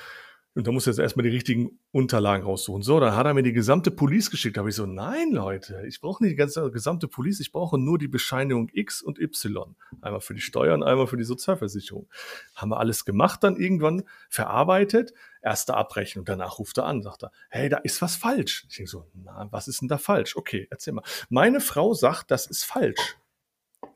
Und 0.60 0.68
da 0.68 0.74
muss 0.74 0.88
jetzt 0.88 1.00
erstmal 1.00 1.24
die 1.24 1.30
richtigen 1.30 1.80
Unterlagen 1.94 2.44
raussuchen. 2.44 2.82
So, 2.82 3.00
dann 3.00 3.16
hat 3.16 3.26
er 3.26 3.34
mir 3.34 3.44
die 3.44 3.54
gesamte 3.54 3.92
Police 3.92 4.30
geschickt. 4.30 4.58
Da 4.58 4.60
habe 4.60 4.70
ich 4.72 4.76
so, 4.76 4.86
nein, 4.86 5.32
Leute, 5.32 5.86
ich 5.88 6.02
brauche 6.02 6.22
nicht 6.22 6.34
die 6.34 6.36
ganze 6.36 6.70
gesamte 6.70 7.08
Police, 7.08 7.40
ich 7.40 7.54
brauche 7.54 7.78
nur 7.78 7.98
die 7.98 8.10
Bescheinigung 8.10 8.70
X 8.74 9.02
und 9.02 9.20
Y. 9.20 9.78
Einmal 10.02 10.20
für 10.20 10.34
die 10.34 10.42
Steuern, 10.42 10.84
einmal 10.84 11.08
für 11.08 11.16
die 11.16 11.24
Sozialversicherung. 11.24 12.10
Haben 12.56 12.72
wir 12.72 12.78
alles 12.78 13.06
gemacht, 13.06 13.42
dann 13.46 13.56
irgendwann 13.56 14.04
verarbeitet, 14.28 15.14
erste 15.42 15.76
Abrechnung. 15.76 16.26
Danach 16.26 16.60
ruft 16.60 16.78
er 16.78 16.88
an, 16.88 17.04
sagt 17.04 17.24
er, 17.24 17.32
hey, 17.48 17.70
da 17.70 17.78
ist 17.78 18.02
was 18.02 18.18
falsch. 18.18 18.66
Ich 18.68 18.76
denke 18.76 18.92
so, 18.92 19.08
na, 19.14 19.48
was 19.52 19.70
ist 19.70 19.80
denn 19.80 19.88
da 19.88 19.98
falsch? 19.98 20.36
Okay, 20.36 20.68
erzähl 20.70 20.92
mal. 20.92 21.06
Meine 21.30 21.62
Frau 21.62 21.94
sagt, 21.94 22.32
das 22.32 22.48
ist 22.48 22.66
falsch. 22.66 23.16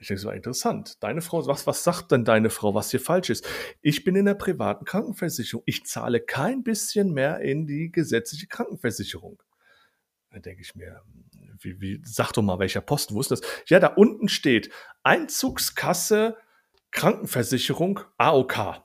Ich 0.04 0.10
denke, 0.10 0.20
das 0.20 0.28
war 0.28 0.36
interessant. 0.36 1.02
Deine 1.02 1.22
Frau, 1.22 1.48
was, 1.48 1.66
was 1.66 1.86
sagt 1.86 2.12
denn 2.12 2.26
deine 2.26 2.50
Frau, 2.50 2.76
was 2.76 2.92
hier 2.92 3.00
falsch 3.00 3.30
ist? 3.30 3.48
Ich 3.82 4.04
bin 4.04 4.18
in 4.18 4.26
der 4.26 4.34
privaten 4.34 4.84
Krankenversicherung. 4.84 5.64
Ich 5.66 5.86
zahle 5.86 6.20
kein 6.20 6.62
bisschen 6.62 7.14
mehr 7.14 7.40
in 7.40 7.68
die 7.68 7.90
gesetzliche 7.90 8.48
Krankenversicherung. 8.48 9.42
Da 10.30 10.40
denke 10.40 10.62
ich 10.62 10.76
mir, 10.76 11.04
wie, 11.58 11.80
wie, 11.80 12.02
sag 12.04 12.34
doch 12.34 12.42
mal, 12.42 12.60
welcher 12.60 12.82
Posten, 12.82 13.16
wo 13.16 13.22
ist 13.22 13.32
das? 13.32 13.40
Ja, 13.68 13.80
da 13.80 13.88
unten 13.88 14.28
steht 14.28 14.72
Einzugskasse 15.04 16.36
Krankenversicherung 16.92 18.02
AOK. 18.18 18.84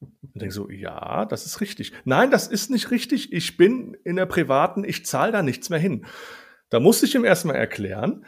Und 0.00 0.10
denke 0.34 0.52
so, 0.52 0.68
ja, 0.68 1.26
das 1.26 1.46
ist 1.46 1.60
richtig. 1.60 1.92
Nein, 2.04 2.32
das 2.32 2.48
ist 2.48 2.70
nicht 2.70 2.90
richtig. 2.90 3.32
Ich 3.32 3.56
bin 3.56 3.96
in 4.02 4.16
der 4.16 4.26
privaten, 4.26 4.82
ich 4.82 5.06
zahle 5.06 5.30
da 5.30 5.42
nichts 5.42 5.70
mehr 5.70 5.78
hin. 5.78 6.06
Da 6.70 6.80
musste 6.80 7.06
ich 7.06 7.14
ihm 7.14 7.24
erstmal 7.24 7.54
erklären, 7.54 8.26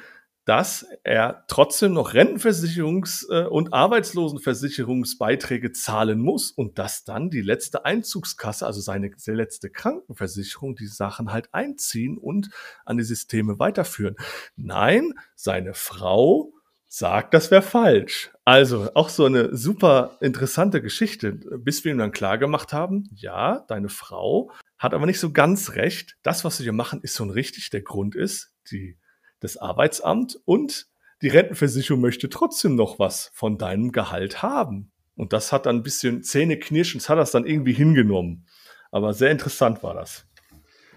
dass 0.49 0.87
er 1.05 1.45
trotzdem 1.47 1.93
noch 1.93 2.15
Rentenversicherungs- 2.15 3.31
äh, 3.31 3.47
und 3.47 3.75
Arbeitslosenversicherungsbeiträge 3.75 5.73
zahlen 5.73 6.21
muss 6.21 6.51
und 6.51 6.79
dass 6.79 7.05
dann 7.05 7.29
die 7.29 7.43
letzte 7.43 7.85
Einzugskasse, 7.85 8.67
also 8.67 8.81
seine 8.81 9.11
letzte 9.27 9.69
Krankenversicherung, 9.69 10.75
die 10.75 10.87
Sachen 10.87 11.33
halt 11.33 11.53
einziehen 11.53 12.17
und 12.17 12.49
an 12.87 12.97
die 12.97 13.05
Systeme 13.05 13.59
weiterführen. 13.59 14.17
Nein, 14.57 15.13
seine 15.35 15.75
Frau 15.75 16.55
sagt, 16.87 17.35
das 17.35 17.51
wäre 17.51 17.61
falsch. 17.61 18.31
Also 18.47 18.89
auch 18.95 19.11
so 19.11 19.27
eine 19.27 19.55
super 19.55 20.17
interessante 20.23 20.81
Geschichte, 20.81 21.33
bis 21.33 21.85
wir 21.85 21.93
ihm 21.93 21.99
dann 21.99 22.13
klar 22.13 22.39
gemacht 22.39 22.73
haben, 22.73 23.05
ja, 23.15 23.67
deine 23.69 23.91
Frau 23.91 24.51
hat 24.79 24.95
aber 24.95 25.05
nicht 25.05 25.21
so 25.21 25.31
ganz 25.31 25.75
recht. 25.75 26.17
Das, 26.23 26.43
was 26.43 26.59
wir 26.59 26.65
hier 26.65 26.73
machen, 26.73 27.03
ist 27.03 27.19
schon 27.19 27.29
richtig. 27.29 27.69
Der 27.69 27.83
Grund 27.83 28.15
ist, 28.15 28.55
die 28.71 28.97
das 29.41 29.57
Arbeitsamt 29.57 30.39
und 30.45 30.89
die 31.23 31.29
Rentenversicherung 31.29 32.01
möchte 32.01 32.29
trotzdem 32.29 32.77
noch 32.77 32.99
was 32.99 33.31
von 33.35 33.59
deinem 33.59 33.93
Gehalt 33.93 34.43
haben. 34.43 34.93
Und 35.17 35.33
das 35.33 35.51
hat 35.53 35.67
dann 35.67 35.77
ein 35.77 35.83
bisschen 35.83 36.23
Zähneknirschend, 36.23 37.09
hat 37.09 37.19
das 37.19 37.33
dann 37.33 37.45
irgendwie 37.45 37.73
hingenommen. 37.73 38.47
Aber 38.93 39.13
sehr 39.13 39.31
interessant 39.31 39.83
war 39.83 39.95
das. 39.95 40.25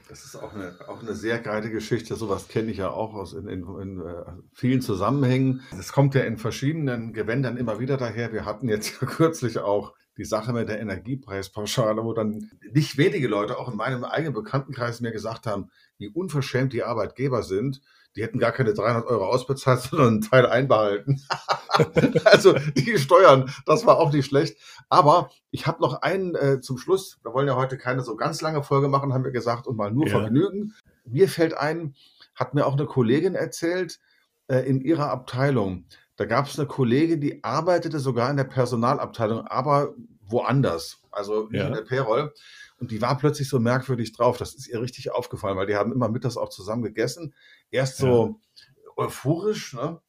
Das 0.07 0.25
ist 0.25 0.36
auch 0.36 0.53
eine, 0.53 0.75
auch 0.89 1.01
eine 1.01 1.15
sehr 1.15 1.39
geile 1.39 1.71
Geschichte. 1.71 2.15
Sowas 2.15 2.50
kenne 2.50 2.69
ich 2.69 2.77
ja 2.77 2.89
auch 2.89 3.13
aus 3.13 3.33
in, 3.33 3.48
in, 3.48 3.62
in 3.79 4.01
uh, 4.01 4.25
vielen 4.51 4.81
Zusammenhängen. 4.81 5.62
Das 5.71 5.93
kommt 5.93 6.15
ja 6.15 6.21
in 6.21 6.38
verschiedenen 6.38 7.13
Gewändern 7.13 7.55
immer 7.55 7.79
wieder 7.79 7.95
daher. 7.95 8.33
Wir 8.33 8.43
hatten 8.43 8.67
jetzt 8.67 9.01
ja 9.01 9.07
kürzlich 9.07 9.57
auch 9.60 9.93
die 10.17 10.25
Sache 10.25 10.51
mit 10.51 10.67
der 10.67 10.81
Energiepreispauschale, 10.81 12.03
wo 12.03 12.13
dann 12.13 12.51
nicht 12.74 12.98
wenige 12.98 13.29
Leute 13.29 13.57
auch 13.57 13.71
in 13.71 13.77
meinem 13.77 14.03
eigenen 14.03 14.33
Bekanntenkreis 14.33 15.00
mir 15.00 15.12
gesagt 15.12 15.48
haben, 15.48 15.71
wie 15.98 16.10
unverschämt 16.10 16.74
die 16.74 16.83
Arbeitgeber 16.83 17.41
sind. 17.41 17.81
Die 18.15 18.24
hätten 18.24 18.39
gar 18.39 18.51
keine 18.51 18.74
300 18.74 19.06
Euro 19.08 19.25
ausbezahlt, 19.25 19.82
sondern 19.89 20.08
einen 20.08 20.22
Teil 20.22 20.46
einbehalten. 20.46 21.22
also 22.25 22.53
die 22.53 22.98
Steuern, 22.98 23.51
das 23.65 23.86
war 23.86 23.98
auch 23.98 24.12
nicht 24.12 24.25
schlecht. 24.25 24.58
Aber 24.89 25.30
ich 25.51 25.68
habe 25.68 25.82
noch 25.82 26.01
einen 26.01 26.36
äh, 26.36 26.60
zum 26.62 26.77
Schluss. 26.77 27.20
Wir 27.24 27.34
wollen 27.34 27.48
ja 27.48 27.56
heute 27.56 27.77
keine 27.77 28.01
so 28.01 28.15
ganz 28.15 28.41
lange 28.41 28.63
Folge 28.63 28.88
machen, 28.88 29.13
haben 29.13 29.24
wir 29.24 29.32
gesagt, 29.32 29.68
und 29.68 29.77
mal 29.77 29.91
nur 29.91 30.08
ja. 30.08 30.20
Vergnügen. 30.20 30.74
Mir 31.06 31.30
fällt 31.30 31.58
ein, 31.58 31.96
hat 32.36 32.53
mir 32.53 32.65
auch 32.65 32.74
eine 32.74 32.86
Kollegin 32.86 33.36
erzählt, 33.36 34.00
äh, 34.48 34.60
in 34.68 34.82
ihrer 34.82 35.10
Abteilung, 35.10 35.86
da 36.18 36.25
gab 36.25 36.46
es 36.46 36.60
eine 36.60 36.68
Kollegin, 36.68 37.20
die 37.20 37.44
arbeitete 37.44 38.00
sogar 38.00 38.30
in 38.30 38.38
der 38.38 38.44
Personalabteilung, 38.44 39.48
aber 39.48 39.96
woanders, 40.32 41.02
also 41.12 41.48
nicht 41.50 41.62
ja. 41.62 41.68
in 41.68 41.74
der 41.74 41.82
Payroll. 41.82 42.34
Und 42.78 42.92
die 42.92 43.02
war 43.02 43.18
plötzlich 43.18 43.48
so 43.48 43.60
merkwürdig 43.60 44.14
drauf. 44.14 44.38
Das 44.38 44.56
ist 44.56 44.68
ihr 44.68 44.82
richtig 44.82 45.12
aufgefallen, 45.12 45.58
weil 45.58 45.68
die 45.68 45.76
haben 45.76 45.92
immer 45.92 46.10
mittags 46.10 46.38
auch 46.38 46.50
zusammen 46.50 46.82
gegessen. 46.82 47.36
Erst 47.70 47.98
so 47.98 48.40
ja. 48.56 48.92
euphorisch, 48.98 49.74
ne? 49.74 50.02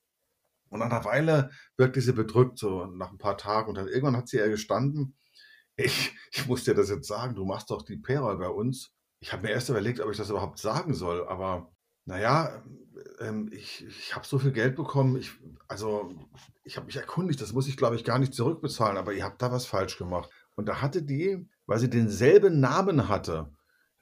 Und 0.70 0.78
nach 0.78 0.86
einer 0.86 1.04
Weile 1.04 1.50
wirkte 1.76 2.00
sie 2.00 2.14
bedrückt, 2.14 2.58
so 2.58 2.86
nach 2.86 3.12
ein 3.12 3.18
paar 3.18 3.36
Tagen. 3.36 3.68
Und 3.68 3.74
dann 3.74 3.88
irgendwann 3.88 4.16
hat 4.16 4.28
sie 4.28 4.38
ihr 4.38 4.48
gestanden, 4.48 5.18
ich, 5.76 6.16
ich 6.32 6.46
muss 6.46 6.64
dir 6.64 6.74
das 6.74 6.88
jetzt 6.88 7.06
sagen, 7.06 7.34
du 7.34 7.44
machst 7.44 7.70
doch 7.70 7.82
die 7.82 7.96
Payroll 7.96 8.38
bei 8.38 8.48
uns. 8.48 8.94
Ich 9.20 9.32
habe 9.32 9.42
mir 9.42 9.50
erst 9.50 9.68
überlegt, 9.68 10.00
ob 10.00 10.10
ich 10.10 10.16
das 10.16 10.30
überhaupt 10.30 10.58
sagen 10.58 10.94
soll, 10.94 11.26
aber 11.28 11.71
naja, 12.04 12.62
ähm, 13.20 13.48
ich, 13.52 13.86
ich 13.86 14.14
habe 14.14 14.26
so 14.26 14.38
viel 14.38 14.52
Geld 14.52 14.76
bekommen, 14.76 15.16
ich, 15.16 15.32
also 15.68 16.12
ich 16.64 16.76
habe 16.76 16.86
mich 16.86 16.96
erkundigt, 16.96 17.40
das 17.40 17.52
muss 17.52 17.68
ich 17.68 17.76
glaube 17.76 17.96
ich 17.96 18.04
gar 18.04 18.18
nicht 18.18 18.34
zurückbezahlen, 18.34 18.96
aber 18.96 19.12
ihr 19.12 19.24
habt 19.24 19.42
da 19.42 19.52
was 19.52 19.66
falsch 19.66 19.98
gemacht. 19.98 20.30
Und 20.54 20.68
da 20.68 20.82
hatte 20.82 21.02
die, 21.02 21.48
weil 21.66 21.78
sie 21.78 21.90
denselben 21.90 22.60
Namen 22.60 23.08
hatte, 23.08 23.52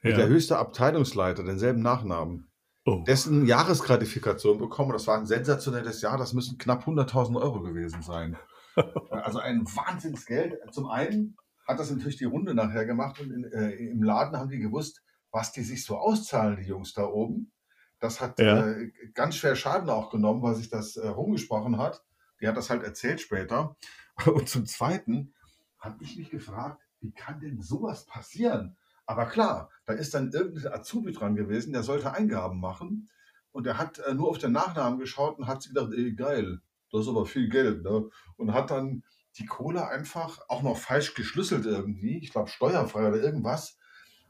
wie 0.00 0.14
der 0.14 0.28
höchste 0.28 0.58
Abteilungsleiter, 0.58 1.44
denselben 1.44 1.82
Nachnamen, 1.82 2.50
oh. 2.86 3.04
dessen 3.06 3.46
Jahresgratifikation 3.46 4.58
bekommen. 4.58 4.92
Das 4.92 5.06
war 5.06 5.18
ein 5.18 5.26
sensationelles 5.26 6.00
Jahr, 6.00 6.16
das 6.16 6.32
müssen 6.32 6.58
knapp 6.58 6.86
100.000 6.86 7.40
Euro 7.40 7.60
gewesen 7.60 8.02
sein. 8.02 8.36
also 9.10 9.38
ein 9.38 9.64
Wahnsinnsgeld. 9.66 10.54
Zum 10.72 10.88
einen 10.88 11.36
hat 11.68 11.78
das 11.78 11.90
natürlich 11.90 12.16
die 12.16 12.24
Runde 12.24 12.54
nachher 12.54 12.86
gemacht 12.86 13.20
und 13.20 13.30
in, 13.30 13.44
äh, 13.44 13.72
im 13.72 14.02
Laden 14.02 14.38
haben 14.38 14.50
die 14.50 14.58
gewusst, 14.58 15.02
was 15.30 15.52
die 15.52 15.62
sich 15.62 15.84
so 15.84 15.98
auszahlen, 15.98 16.56
die 16.56 16.68
Jungs 16.68 16.94
da 16.94 17.04
oben. 17.04 17.52
Das 18.00 18.20
hat 18.20 18.38
ja. 18.38 18.66
äh, 18.66 18.90
ganz 19.14 19.36
schwer 19.36 19.54
Schaden 19.54 19.90
auch 19.90 20.10
genommen, 20.10 20.42
weil 20.42 20.54
sich 20.54 20.70
das 20.70 20.96
äh, 20.96 21.06
rumgesprochen 21.06 21.78
hat. 21.78 22.02
Die 22.40 22.48
hat 22.48 22.56
das 22.56 22.70
halt 22.70 22.82
erzählt 22.82 23.20
später. 23.20 23.76
Und 24.26 24.48
zum 24.48 24.66
Zweiten 24.66 25.34
habe 25.78 26.02
ich 26.02 26.16
mich 26.16 26.30
gefragt, 26.30 26.82
wie 27.00 27.12
kann 27.12 27.40
denn 27.40 27.60
sowas 27.60 28.06
passieren? 28.06 28.76
Aber 29.06 29.26
klar, 29.26 29.70
da 29.86 29.92
ist 29.92 30.14
dann 30.14 30.32
irgendein 30.32 30.72
Azubi 30.72 31.12
dran 31.12 31.34
gewesen, 31.34 31.72
der 31.72 31.82
sollte 31.82 32.12
Eingaben 32.12 32.60
machen. 32.60 33.08
Und 33.52 33.66
er 33.66 33.78
hat 33.78 33.98
äh, 33.98 34.14
nur 34.14 34.28
auf 34.28 34.38
den 34.38 34.52
Nachnamen 34.52 34.98
geschaut 34.98 35.38
und 35.38 35.46
hat 35.46 35.62
sich 35.62 35.74
gedacht, 35.74 35.92
ey, 35.92 36.14
geil, 36.14 36.60
das 36.92 37.02
ist 37.02 37.08
aber 37.08 37.26
viel 37.26 37.48
Geld. 37.48 37.82
Ne? 37.82 38.08
Und 38.36 38.54
hat 38.54 38.70
dann 38.70 39.02
die 39.36 39.46
Kohle 39.46 39.88
einfach 39.88 40.40
auch 40.48 40.62
noch 40.62 40.76
falsch 40.76 41.14
geschlüsselt 41.14 41.66
irgendwie, 41.66 42.18
ich 42.18 42.30
glaube 42.30 42.48
steuerfrei 42.48 43.08
oder 43.08 43.20
irgendwas, 43.22 43.78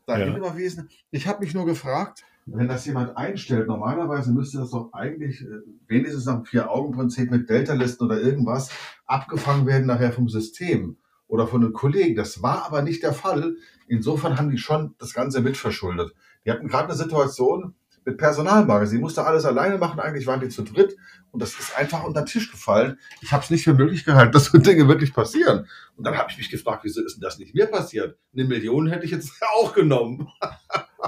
dahin 0.07 0.33
ja. 0.33 0.37
überwiesen. 0.37 0.89
Ich 1.11 1.27
habe 1.27 1.41
mich 1.41 1.55
nur 1.55 1.67
gefragt, 1.67 2.25
wenn 2.47 2.69
das 2.69 2.87
jemand 2.87 3.17
einstellt, 3.17 3.69
normalerweise 3.69 4.33
müsste 4.33 4.59
das 4.59 4.71
doch 4.71 4.93
eigentlich 4.93 5.43
äh, 5.43 5.61
wenigstens 5.87 6.27
am 6.27 6.45
Vier-Augen-Prinzip 6.45 7.31
mit 7.31 7.49
Delta-Listen 7.49 8.05
oder 8.05 8.21
irgendwas 8.21 8.71
abgefangen 9.07 9.67
werden 9.67 9.87
nachher 9.87 10.13
vom 10.13 10.29
System 10.29 10.97
oder 11.29 11.47
von 11.47 11.63
einem 11.63 11.73
Kollegen. 11.73 12.17
Das 12.17 12.43
war 12.43 12.67
aber 12.67 12.83
nicht 12.83 13.03
der 13.03 13.13
Fall. 13.13 13.57
Insofern 13.87 14.39
haben 14.39 14.51
die 14.51 14.59
schon 14.59 14.95
das 14.99 15.15
Ganze 15.15 15.41
mitverschuldet. 15.41 16.13
Die 16.45 16.51
hatten 16.51 16.69
gerade 16.69 16.89
eine 16.89 16.97
Situation 16.97 17.75
mit 18.05 18.19
Personalmangel. 18.19 18.87
Sie 18.87 18.99
musste 18.99 19.25
alles 19.25 19.45
alleine 19.45 19.79
machen. 19.79 20.01
Eigentlich 20.01 20.27
waren 20.27 20.41
die 20.41 20.49
zu 20.49 20.63
dritt 20.63 20.97
und 21.31 21.41
das 21.41 21.59
ist 21.59 21.77
einfach 21.77 22.05
unter 22.05 22.23
den 22.23 22.27
Tisch 22.27 22.51
gefallen. 22.51 22.99
Ich 23.21 23.33
habe 23.33 23.45
es 23.45 23.51
nicht 23.51 23.65
für 23.65 23.75
möglich 23.75 24.05
gehalten, 24.05 24.33
dass 24.33 24.47
so 24.47 24.59
Dinge 24.59 24.89
wirklich 24.89 25.15
passieren. 25.15 25.67
Und 25.97 26.05
dann 26.05 26.17
habe 26.17 26.31
ich 26.31 26.39
mich 26.39 26.51
gefragt, 26.51 26.81
wieso 26.85 27.03
ist 27.05 27.17
denn 27.17 27.23
das 27.23 27.39
nicht 27.39 27.55
mir 27.55 27.67
passiert? 27.67 28.19
Eine 28.33 28.45
Million 28.45 28.89
hätte 28.89 29.05
ich 29.05 29.11
jetzt 29.11 29.33
auch 29.57 29.75
genommen. 29.75 30.29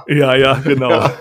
Ja, 0.06 0.34
ja, 0.34 0.54
genau. 0.54 0.90
Ja, 0.90 1.12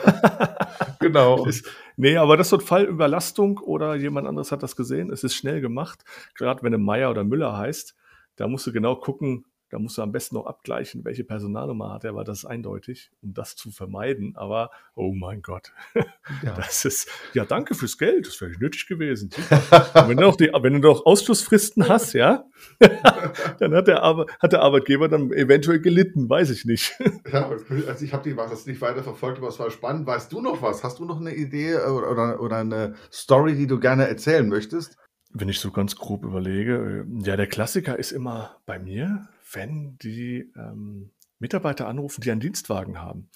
genau. 1.00 1.48
Nee, 1.98 2.18
aber 2.18 2.36
das 2.36 2.48
ist 2.48 2.52
so 2.52 2.58
ein 2.58 2.62
Fall 2.62 2.86
Überlastung 2.86 3.60
oder 3.60 3.96
jemand 3.96 4.26
anderes 4.28 4.52
hat 4.52 4.64
das 4.64 4.76
gesehen. 4.76 5.12
Es 5.12 5.24
ist 5.24 5.36
schnell 5.36 5.62
gemacht. 5.62 6.04
Gerade 6.34 6.64
wenn 6.64 6.72
du 6.72 6.80
Meier 6.80 7.12
oder 7.12 7.24
Müller 7.24 7.56
heißt, 7.58 7.96
da 8.38 8.48
musst 8.48 8.66
du 8.66 8.72
genau 8.72 8.96
gucken, 8.96 9.46
da 9.72 9.80
musst 9.80 9.98
du 9.98 10.02
am 10.02 10.12
besten 10.12 10.36
noch 10.36 10.46
abgleichen, 10.46 11.06
welche 11.06 11.24
Personalnummer 11.24 11.94
hat 11.94 12.04
er, 12.04 12.14
weil 12.14 12.26
das 12.26 12.40
ist 12.40 12.46
eindeutig, 12.46 13.10
um 13.22 13.34
das 13.34 13.56
zu 13.56 13.72
vermeiden. 13.72 14.36
Aber, 14.36 14.70
oh 14.96 15.14
mein 15.14 15.42
Gott, 15.42 15.72
ja. 15.96 16.54
das 16.56 16.84
ist, 16.84 17.10
ja, 17.34 17.46
danke 17.46 17.74
fürs 17.74 17.98
Geld, 17.98 18.28
das 18.28 18.40
wäre 18.42 18.52
nötig 18.60 18.86
gewesen. 18.86 19.30
wenn, 19.94 20.18
du 20.18 20.24
noch 20.24 20.36
die, 20.36 20.52
wenn 20.54 20.74
du 20.74 20.80
noch 20.80 21.06
Ausschlussfristen 21.06 21.88
hast, 21.88 22.12
ja, 22.14 22.44
dann 23.60 23.74
hat 23.74 23.88
der, 23.88 24.26
hat 24.42 24.52
der 24.52 24.62
Arbeitgeber 24.62 25.08
dann 25.08 25.32
eventuell 25.32 25.80
gelitten, 25.80 26.30
weiß 26.30 26.50
ich 26.50 26.66
nicht. 26.66 26.94
ja, 27.32 27.50
also 27.88 28.06
ich 28.06 28.12
habe 28.12 28.30
die 28.30 28.36
das 28.36 28.66
nicht 28.66 28.82
weiter 28.82 29.04
verfolgt, 29.04 29.38
aber 29.38 29.48
es 29.48 29.60
war 29.60 29.72
spannend. 29.72 30.06
Weißt 30.06 30.32
du 30.34 30.42
noch 30.42 30.62
was? 30.62 30.84
Hast 30.84 31.00
du 31.00 31.06
noch 31.06 31.22
eine 31.22 31.34
Idee 31.34 31.76
oder, 31.76 32.42
oder 32.42 32.58
eine 32.58 32.96
Story, 33.12 33.56
die 33.56 33.68
du 33.68 33.80
gerne 33.80 34.08
erzählen 34.08 34.48
möchtest? 34.50 34.98
Wenn 35.34 35.48
ich 35.48 35.62
so 35.62 35.72
ganz 35.72 35.96
grob 35.96 36.26
überlege, 36.26 37.06
ja, 37.24 37.38
der 37.38 37.48
Klassiker 37.48 37.98
ist 37.98 38.12
immer 38.12 38.58
bei 38.66 38.80
mir, 38.80 39.30
wenn 39.54 39.98
die 40.02 40.52
ähm, 40.56 41.12
Mitarbeiter 41.40 41.88
anrufen, 41.88 42.22
die 42.22 42.32
einen 42.32 42.40
Dienstwagen 42.40 43.00
haben. 43.00 43.30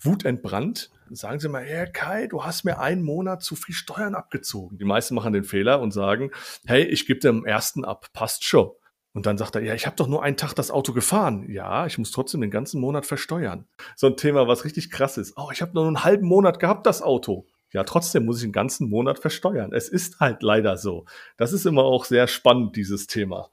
Wutentbrannt, 0.00 0.90
sagen 1.10 1.40
sie 1.40 1.48
mal, 1.48 1.64
Herr 1.64 1.86
Kai, 1.86 2.26
du 2.26 2.44
hast 2.44 2.64
mir 2.64 2.78
einen 2.78 3.02
Monat 3.02 3.42
zu 3.42 3.56
viel 3.56 3.74
Steuern 3.74 4.14
abgezogen. 4.14 4.76
Die 4.78 4.84
meisten 4.84 5.14
machen 5.14 5.32
den 5.32 5.44
Fehler 5.44 5.80
und 5.80 5.92
sagen, 5.92 6.30
hey, 6.66 6.82
ich 6.82 7.06
gebe 7.06 7.20
dir 7.20 7.30
am 7.30 7.44
ersten 7.44 7.84
ab, 7.84 8.08
passt 8.12 8.44
schon. 8.44 8.70
Und 9.12 9.26
dann 9.26 9.38
sagt 9.38 9.54
er, 9.54 9.62
ja, 9.62 9.74
ich 9.74 9.86
habe 9.86 9.94
doch 9.94 10.08
nur 10.08 10.24
einen 10.24 10.36
Tag 10.36 10.54
das 10.54 10.72
Auto 10.72 10.92
gefahren. 10.92 11.48
Ja, 11.48 11.86
ich 11.86 11.98
muss 11.98 12.10
trotzdem 12.10 12.40
den 12.40 12.50
ganzen 12.50 12.80
Monat 12.80 13.06
versteuern. 13.06 13.68
So 13.94 14.08
ein 14.08 14.16
Thema, 14.16 14.48
was 14.48 14.64
richtig 14.64 14.90
krass 14.90 15.16
ist. 15.16 15.34
Oh, 15.36 15.50
ich 15.52 15.62
habe 15.62 15.72
nur 15.74 15.86
einen 15.86 16.02
halben 16.02 16.26
Monat 16.26 16.58
gehabt, 16.58 16.84
das 16.84 17.00
Auto. 17.00 17.46
Ja, 17.70 17.84
trotzdem 17.84 18.24
muss 18.24 18.38
ich 18.38 18.42
den 18.42 18.52
ganzen 18.52 18.90
Monat 18.90 19.20
versteuern. 19.20 19.72
Es 19.72 19.88
ist 19.88 20.18
halt 20.18 20.42
leider 20.42 20.76
so. 20.76 21.06
Das 21.36 21.52
ist 21.52 21.64
immer 21.64 21.84
auch 21.84 22.04
sehr 22.04 22.26
spannend, 22.26 22.74
dieses 22.74 23.06
Thema. 23.06 23.50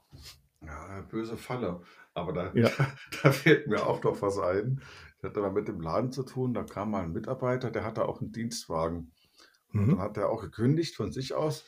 Ja, 0.64 1.00
böse 1.08 1.36
Falle. 1.36 1.80
Aber 2.14 2.32
da, 2.32 2.52
ja. 2.54 2.68
da, 2.78 2.86
da, 3.22 3.32
fällt 3.32 3.66
mir 3.66 3.86
auch 3.86 4.02
noch 4.02 4.20
was 4.22 4.38
ein. 4.38 4.82
Ich 5.18 5.24
hatte 5.24 5.40
mal 5.40 5.52
mit 5.52 5.68
dem 5.68 5.80
Laden 5.80 6.12
zu 6.12 6.24
tun, 6.24 6.52
da 6.52 6.64
kam 6.64 6.90
mal 6.90 7.04
ein 7.04 7.12
Mitarbeiter, 7.12 7.70
der 7.70 7.84
hatte 7.84 8.06
auch 8.06 8.20
einen 8.20 8.32
Dienstwagen. 8.32 9.12
Und 9.72 9.86
mhm. 9.86 9.90
dann 9.90 9.98
hat 10.00 10.16
er 10.16 10.30
auch 10.30 10.42
gekündigt 10.42 10.96
von 10.96 11.12
sich 11.12 11.34
aus 11.34 11.64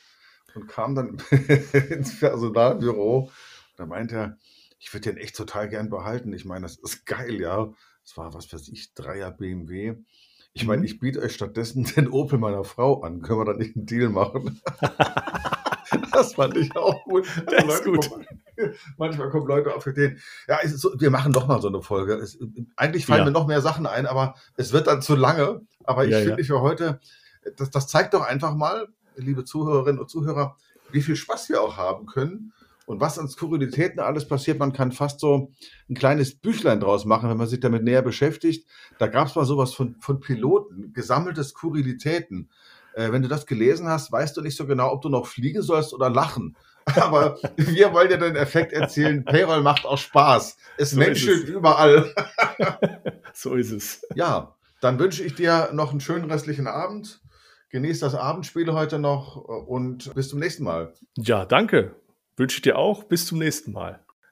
und 0.53 0.67
kam 0.67 0.95
dann 0.95 1.17
ins 1.89 2.19
Personalbüro. 2.19 3.31
Da 3.77 3.85
meinte 3.85 4.15
er, 4.15 4.37
ich 4.79 4.93
würde 4.93 5.11
den 5.11 5.17
echt 5.17 5.35
total 5.35 5.69
gern 5.69 5.89
behalten. 5.89 6.33
Ich 6.33 6.45
meine, 6.45 6.63
das 6.63 6.77
ist 6.77 7.05
geil, 7.05 7.39
ja. 7.39 7.73
Das 8.03 8.17
war, 8.17 8.33
was 8.33 8.53
weiß 8.53 8.67
ich, 8.67 8.93
Dreier 8.93 9.31
BMW. 9.31 9.95
Ich 10.53 10.65
meine, 10.65 10.79
mhm. 10.79 10.85
ich 10.85 10.99
biete 10.99 11.21
euch 11.21 11.33
stattdessen 11.33 11.83
den 11.95 12.07
Opel 12.07 12.39
meiner 12.39 12.63
Frau 12.63 13.01
an. 13.01 13.21
Können 13.21 13.39
wir 13.39 13.45
da 13.45 13.53
nicht 13.53 13.75
einen 13.75 13.85
Deal 13.85 14.09
machen? 14.09 14.61
das 16.11 16.35
fand 16.35 16.55
ich 16.57 16.75
auch 16.75 17.03
gut. 17.03 17.27
Das 17.47 17.65
ist 17.65 17.83
gut. 17.83 18.09
Kommen, 18.09 18.27
manchmal 18.97 19.29
kommen 19.29 19.47
Leute 19.47 19.73
auf 19.73 19.85
Ideen. 19.87 20.19
Ja, 20.47 20.59
so, 20.67 20.91
wir 20.99 21.09
machen 21.09 21.33
doch 21.33 21.47
mal 21.47 21.61
so 21.61 21.67
eine 21.67 21.81
Folge. 21.81 22.13
Es, 22.15 22.37
eigentlich 22.75 23.05
fallen 23.05 23.19
ja. 23.19 23.25
mir 23.25 23.31
noch 23.31 23.47
mehr 23.47 23.61
Sachen 23.61 23.85
ein, 23.85 24.05
aber 24.05 24.35
es 24.57 24.73
wird 24.73 24.87
dann 24.87 25.01
zu 25.01 25.15
lange. 25.15 25.61
Aber 25.83 26.05
ich 26.05 26.11
ja, 26.11 26.19
finde 26.19 26.41
ja. 26.41 26.47
für 26.47 26.61
heute, 26.61 26.99
das, 27.57 27.69
das 27.69 27.87
zeigt 27.87 28.13
doch 28.13 28.25
einfach 28.25 28.55
mal, 28.55 28.87
liebe 29.15 29.45
Zuhörerinnen 29.45 29.99
und 29.99 30.09
Zuhörer, 30.09 30.57
wie 30.91 31.01
viel 31.01 31.15
Spaß 31.15 31.49
wir 31.49 31.61
auch 31.61 31.77
haben 31.77 32.05
können 32.05 32.53
und 32.85 33.01
was 33.01 33.17
an 33.19 33.27
Skurrilitäten 33.27 33.99
alles 33.99 34.27
passiert. 34.27 34.59
Man 34.59 34.73
kann 34.73 34.91
fast 34.91 35.19
so 35.19 35.51
ein 35.89 35.95
kleines 35.95 36.35
Büchlein 36.35 36.79
draus 36.79 37.05
machen, 37.05 37.29
wenn 37.29 37.37
man 37.37 37.47
sich 37.47 37.59
damit 37.59 37.83
näher 37.83 38.01
beschäftigt. 38.01 38.67
Da 38.99 39.07
gab 39.07 39.27
es 39.27 39.35
mal 39.35 39.45
sowas 39.45 39.73
von, 39.73 39.95
von 39.99 40.19
Piloten, 40.19 40.93
gesammelte 40.93 41.43
Skurrilitäten. 41.43 42.49
Äh, 42.93 43.11
wenn 43.11 43.21
du 43.21 43.27
das 43.27 43.45
gelesen 43.45 43.87
hast, 43.87 44.11
weißt 44.11 44.37
du 44.37 44.41
nicht 44.41 44.55
so 44.55 44.65
genau, 44.65 44.91
ob 44.91 45.01
du 45.01 45.09
noch 45.09 45.27
fliegen 45.27 45.61
sollst 45.61 45.93
oder 45.93 46.09
lachen. 46.09 46.55
Aber 46.95 47.37
wir 47.55 47.93
wollen 47.93 48.09
dir 48.09 48.17
den 48.17 48.35
Effekt 48.35 48.71
erzählen, 48.71 49.25
Payroll 49.25 49.61
macht 49.61 49.85
auch 49.85 49.97
Spaß. 49.97 50.57
Es 50.77 50.91
so 50.91 50.99
menschelt 50.99 51.47
überall. 51.47 52.13
so 53.33 53.55
ist 53.55 53.71
es. 53.71 54.05
Ja, 54.13 54.55
dann 54.81 54.99
wünsche 54.99 55.23
ich 55.23 55.33
dir 55.33 55.69
noch 55.73 55.91
einen 55.91 56.01
schönen 56.01 56.29
restlichen 56.29 56.67
Abend. 56.67 57.21
Genieß 57.69 57.99
das 57.99 58.13
Abendspiel 58.13 58.71
heute 58.71 58.99
noch 58.99 59.35
und 59.35 60.13
bis 60.13 60.29
zum 60.29 60.39
nächsten 60.39 60.63
Mal. 60.63 60.93
Ja, 61.17 61.45
danke. 61.45 61.95
Wünsche 62.37 62.57
ich 62.57 62.61
dir 62.61 62.77
auch. 62.77 63.03
Bis 63.03 63.25
zum 63.25 63.39
nächsten 63.39 63.71
Mal. 63.71 64.04